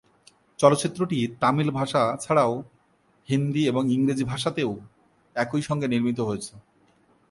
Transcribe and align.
চলচ্চিত্রটি 0.59 1.19
তামিল 1.39 1.69
ভাষা 1.71 2.01
ছাড়াও 2.21 2.53
হিন্দি 3.29 3.63
এবং 3.67 3.83
ইংরেজি 3.91 4.23
ভাষাতেও 4.23 4.71
একই 5.35 5.61
সঙ্গে 5.61 5.87
নির্মিত 5.87 6.19
হয়েছে। 6.19 6.53